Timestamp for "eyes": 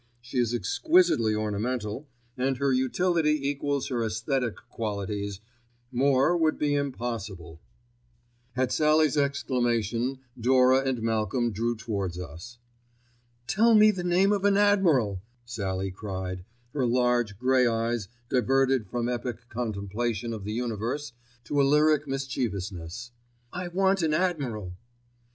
17.67-18.07